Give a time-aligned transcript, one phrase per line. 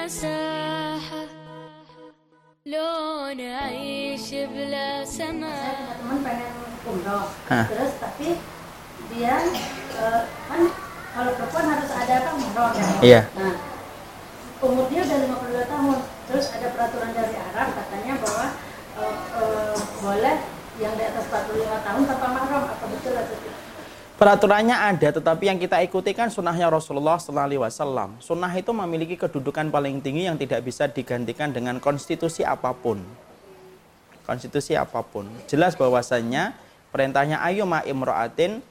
[0.00, 1.22] مساحة
[2.66, 6.50] لو نعيش بلا سماح saya punya teman pengen
[6.86, 7.64] umroh Hah.
[7.70, 8.28] terus tapi
[9.12, 9.36] dia
[9.94, 10.62] eh, kan
[11.14, 13.20] kalau perempuan harus ada apa umroh kan Iya.
[13.38, 13.54] nah
[14.62, 15.18] umur dia udah
[15.66, 18.46] 52 tahun terus ada peraturan dari Arab katanya bahwa
[18.98, 20.36] eh, eh, boleh
[20.76, 23.56] yang di atas 45 tahun tanpa mahram apa betul atau tidak
[24.21, 28.21] Peraturannya ada, tetapi yang kita ikuti kan sunnahnya Rasulullah Sallallahu Wasallam.
[28.21, 33.01] Sunnah itu memiliki kedudukan paling tinggi yang tidak bisa digantikan dengan konstitusi apa pun.
[34.21, 35.25] Konstitusi apa pun.
[35.49, 36.53] Jelas bahwasannya
[36.93, 38.61] perintahnya ayu ma imra'atin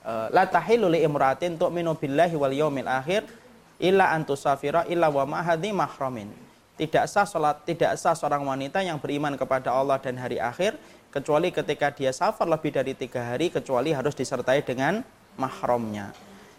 [0.00, 3.28] eh, la tahilu li imra'atin tu'minu billahi wal yaumil akhir
[3.76, 6.45] illa antusafira illa wa ma'hadhi mahramin.
[6.76, 10.76] Tidak sah salat, tidak sah seorang wanita yang beriman kepada Allah dan hari akhir
[11.08, 15.00] kecuali ketika dia safar lebih dari tiga hari kecuali harus disertai dengan
[15.40, 16.12] mahramnya.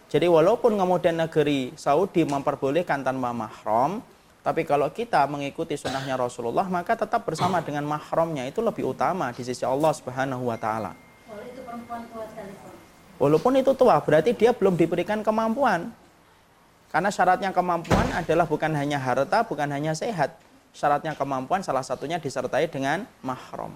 [0.09, 4.01] Jadi walaupun kemudian negeri Saudi memperbolehkan tanpa mahram,
[4.41, 9.45] tapi kalau kita mengikuti sunnahnya Rasulullah maka tetap bersama dengan mahramnya itu lebih utama di
[9.45, 10.97] sisi Allah Subhanahu wa taala.
[11.29, 12.73] sekalipun
[13.17, 15.89] Walaupun itu tua, berarti dia belum diberikan kemampuan.
[16.87, 20.39] Karena syaratnya kemampuan adalah bukan hanya harta, bukan hanya sehat.
[20.71, 23.75] Syaratnya kemampuan salah satunya disertai dengan mahram.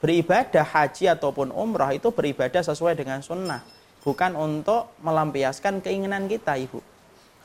[0.00, 3.60] Beribadah haji ataupun umrah itu beribadah sesuai dengan sunnah.
[4.00, 6.78] Bukan untuk melampiaskan keinginan kita, Ibu.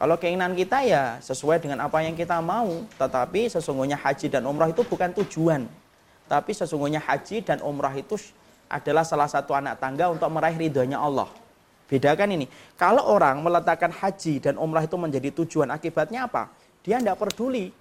[0.02, 2.86] Kalau keinginan kita ya sesuai dengan apa yang kita mau.
[2.98, 5.66] Tetapi sesungguhnya haji dan umrah itu bukan tujuan.
[6.26, 8.16] Tapi sesungguhnya haji dan umrah itu
[8.72, 11.28] adalah salah satu anak tangga untuk meraih ridhonya Allah.
[11.92, 12.48] Bedakan ini.
[12.80, 16.48] Kalau orang meletakkan haji dan umrah itu menjadi tujuan, akibatnya apa?
[16.88, 17.76] Dia tidak peduli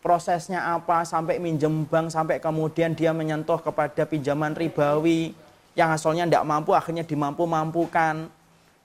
[0.00, 5.36] prosesnya apa, sampai minjem bank, sampai kemudian dia menyentuh kepada pinjaman ribawi,
[5.76, 8.32] yang asalnya tidak mampu, akhirnya dimampu-mampukan.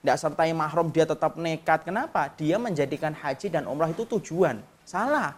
[0.04, 1.88] Tidak sertai mahram, dia tetap nekat.
[1.88, 2.28] Kenapa?
[2.36, 4.60] Dia menjadikan haji dan umrah itu tujuan.
[4.84, 5.32] Salah.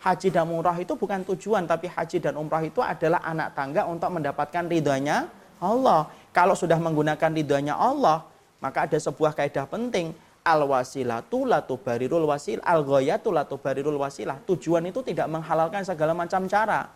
[0.00, 4.08] Haji dan umrah itu bukan tujuan, tapi haji dan umrah itu adalah anak tangga untuk
[4.08, 5.28] mendapatkan ridhonya
[5.60, 6.08] Allah.
[6.32, 8.24] Kalau sudah menggunakan ridhonya Allah,
[8.60, 10.16] maka ada sebuah kaidah penting.
[10.46, 14.38] Al wasilatu la tubarirul wasil, al ghayatu la tubarirul wasilah.
[14.46, 16.86] Tujuan itu tidak menghalalkan segala macam cara.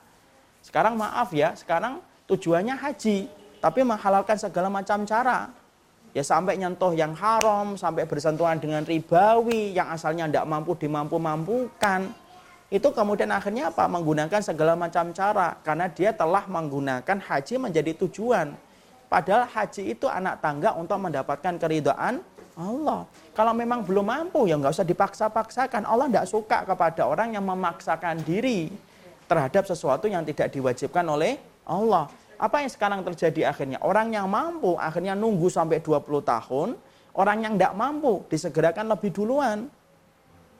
[0.62, 1.98] Sekarang maaf ya, sekarang
[2.31, 3.26] tujuannya haji,
[3.59, 5.50] tapi menghalalkan segala macam cara.
[6.10, 12.10] Ya sampai nyentuh yang haram, sampai bersentuhan dengan ribawi, yang asalnya tidak mampu dimampu-mampukan.
[12.71, 13.87] Itu kemudian akhirnya apa?
[13.91, 15.59] Menggunakan segala macam cara.
[15.62, 18.54] Karena dia telah menggunakan haji menjadi tujuan.
[19.10, 22.22] Padahal haji itu anak tangga untuk mendapatkan keridhaan
[22.54, 23.03] Allah.
[23.34, 25.82] Kalau memang belum mampu, ya nggak usah dipaksa-paksakan.
[25.82, 28.71] Allah tidak suka kepada orang yang memaksakan diri
[29.26, 32.06] terhadap sesuatu yang tidak diwajibkan oleh Allah.
[32.38, 33.82] Apa yang sekarang terjadi akhirnya?
[33.82, 36.78] Orang yang mampu akhirnya nunggu sampai 20 tahun.
[37.10, 39.66] Orang yang tidak mampu disegerakan lebih duluan.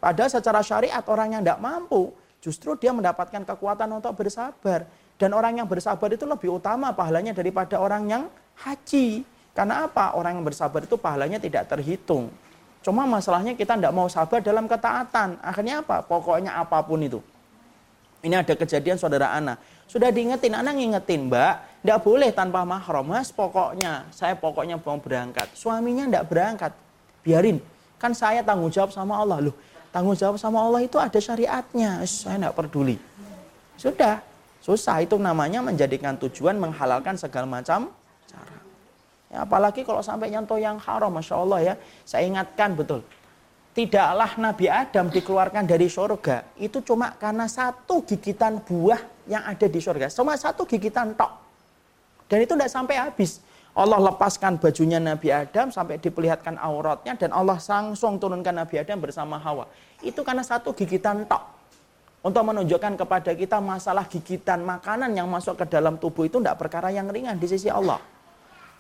[0.03, 4.89] Padahal secara syariat orang yang tidak mampu justru dia mendapatkan kekuatan untuk bersabar.
[5.21, 8.23] Dan orang yang bersabar itu lebih utama pahalanya daripada orang yang
[8.65, 9.21] haji.
[9.53, 10.17] Karena apa?
[10.17, 12.33] Orang yang bersabar itu pahalanya tidak terhitung.
[12.81, 15.37] Cuma masalahnya kita tidak mau sabar dalam ketaatan.
[15.45, 16.01] Akhirnya apa?
[16.01, 17.21] Pokoknya apa pun itu.
[18.25, 19.61] Ini ada kejadian saudara Ana.
[19.85, 21.85] Sudah diingetin, Ana ngingetin mbak.
[21.85, 23.05] Tidak boleh tanpa mahram.
[23.05, 25.53] Mas pokoknya, saya pokoknya mau berangkat.
[25.53, 26.73] Suaminya tidak berangkat.
[27.21, 27.61] Biarin.
[28.01, 29.53] Kan saya tanggung jawab sama Allah.
[29.53, 29.57] Loh,
[29.93, 32.01] tanggung jawab sama Allah itu ada syariatnya.
[32.09, 32.97] Saya tidak peduli.
[33.77, 34.30] Sudah.
[34.61, 35.01] Susah.
[35.01, 37.89] Itu namanya menjadikan tujuan menghalalkan segala macam
[38.29, 38.57] cara.
[39.33, 41.75] Ya, apalagi kalau sampai nyentuh yang haram, Masya Allah ya.
[42.05, 43.01] Saya ingatkan betul.
[43.71, 46.43] Tidaklah Nabi Adam dikeluarkan dari surga.
[46.59, 48.99] Itu cuma karena satu gigitan buah
[49.31, 50.11] yang ada di surga.
[50.11, 51.31] Cuma satu gigitan tok.
[52.27, 53.39] Dan itu tidak sampai habis.
[53.71, 57.15] Allah lepaskan bajunya Nabi Adam sampai diperlihatkan auratnya.
[57.15, 59.71] Dan Allah langsung turunkan Nabi Adam bersama Hawa.
[60.03, 61.60] Itu karena satu gigitan tok.
[62.21, 66.93] Untuk menunjukkan kepada kita masalah gigitan makanan yang masuk ke dalam tubuh itu tidak perkara
[66.93, 67.97] yang ringan di sisi Allah.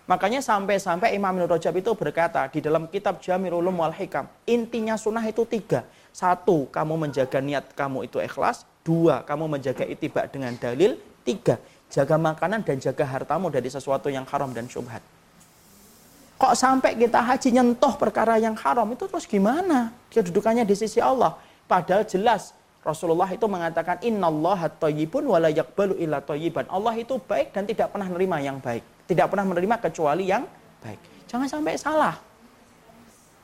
[0.04, 4.98] Makanya sampai-sampai Imam Ibn Rajab itu berkata di dalam kitab Jamirul Ulum wal Hikam, intinya
[5.00, 5.88] sunnah itu tiga.
[6.12, 8.68] Satu, kamu menjaga niat kamu itu ikhlas.
[8.84, 11.00] Dua, kamu menjaga itibak dengan dalil.
[11.24, 11.56] Tiga,
[11.88, 15.00] jaga makanan dan jaga hartamu dari sesuatu yang haram dan syubhat.
[16.36, 19.94] Kok sampai kita haji nyentuh perkara yang haram itu terus gimana?
[20.12, 21.38] Kedudukannya di sisi Allah.
[21.70, 26.64] Padahal jelas Rasulullah itu mengatakan innallaha thayyibun wa la yaqbalu illa thayyiban.
[26.72, 28.80] Allah itu baik dan tidak pernah menerima yang baik.
[29.04, 30.48] Tidak pernah menerima kecuali yang
[30.80, 31.28] baik.
[31.28, 32.16] Jangan sampai salah.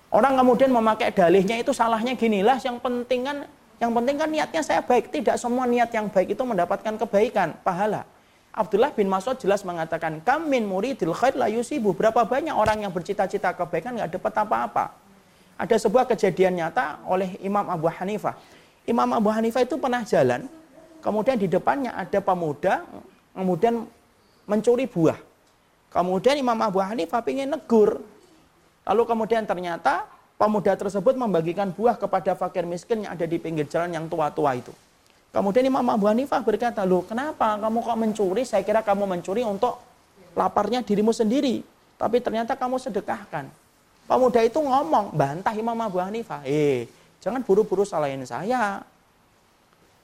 [0.09, 3.45] Orang kemudian memakai dalihnya itu salahnya ginilah yang penting kan
[3.77, 5.13] yang penting kan niatnya saya baik.
[5.13, 8.09] Tidak semua niat yang baik itu mendapatkan kebaikan, pahala.
[8.57, 13.53] Abdullah bin Mas'ud jelas mengatakan, "Kamin muridil khair la yusibu." Berapa banyak orang yang bercita-cita
[13.53, 14.97] kebaikan nggak dapat apa-apa.
[15.61, 18.33] Ada sebuah kejadian nyata oleh Imam Abu Hanifah.
[18.87, 20.47] Imam Abu Hanifah itu pernah jalan,
[21.03, 22.87] kemudian di depannya ada pemuda,
[23.35, 23.83] kemudian
[24.47, 25.19] mencuri buah.
[25.91, 27.99] Kemudian Imam Abu Hanifah ingin negur.
[28.87, 30.07] Lalu kemudian ternyata
[30.39, 34.71] pemuda tersebut membagikan buah kepada fakir miskin yang ada di pinggir jalan yang tua-tua itu.
[35.35, 38.43] Kemudian Imam Abu Hanifah berkata, loh kenapa kamu kok mencuri?
[38.47, 39.83] Saya kira kamu mencuri untuk
[40.33, 41.61] laparnya dirimu sendiri.
[41.99, 43.51] Tapi ternyata kamu sedekahkan.
[44.07, 46.47] Pemuda itu ngomong, bantah Imam Abu Hanifah.
[46.47, 46.87] Eh,
[47.21, 48.83] jangan buru-buru salahin saya.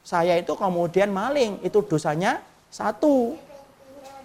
[0.03, 2.43] Saya itu kemudian maling, itu dosanya
[2.73, 3.39] satu.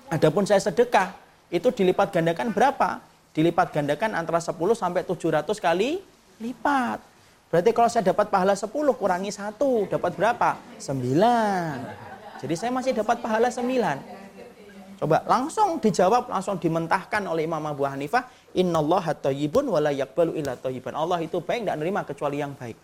[0.09, 1.13] Adapun saya sedekah,
[1.53, 3.03] itu dilipat gandakan berapa?
[3.35, 6.01] Dilipat gandakan antara 10 sampai 700 kali
[6.41, 6.99] lipat.
[7.47, 8.67] Berarti kalau saya dapat pahala 10
[8.97, 10.59] kurangi 1, dapat berapa?
[10.81, 12.43] 9.
[12.43, 14.17] Jadi saya masih dapat pahala 9.
[14.97, 20.93] Coba langsung dijawab, langsung dimentahkan oleh Imam Abu Hanifah, "Innallaha wa la yaqbalu illa thayyiban."
[20.95, 22.77] Allah itu baik tidak menerima kecuali yang baik.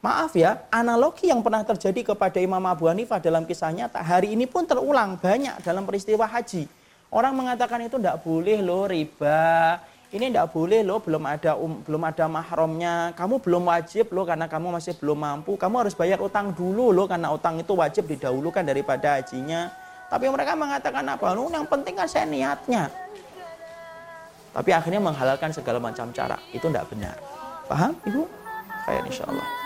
[0.00, 4.64] Maaf ya, analogi yang pernah terjadi kepada Imam Abu Hanifah dalam kisahnya hari ini pun
[4.64, 6.64] terulang banyak dalam peristiwa haji.
[7.12, 9.76] Orang mengatakan itu tidak boleh loh riba,
[10.10, 13.14] ini tidak boleh loh, belum ada um, belum ada mahramnya.
[13.14, 15.54] Kamu belum wajib loh karena kamu masih belum mampu.
[15.54, 19.70] Kamu harus bayar utang dulu loh karena utang itu wajib didahulukan daripada hajinya.
[20.10, 21.30] Tapi mereka mengatakan apa?
[21.30, 22.90] Loh, yang penting kan saya niatnya.
[24.50, 26.38] Tapi akhirnya menghalalkan segala macam cara.
[26.50, 27.16] Itu tidak benar.
[27.70, 28.22] Paham Ibu?
[28.86, 29.59] Kayak insya Allah.